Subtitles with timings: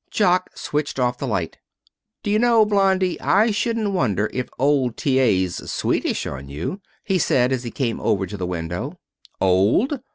[0.09, 1.59] Jock switched off the light.
[2.23, 5.19] "D' you know, Blonde, I shouldn't wonder if old T.
[5.19, 8.97] A.'s sweetish on you," he said as he came over to the window.
[9.39, 9.99] "Old!"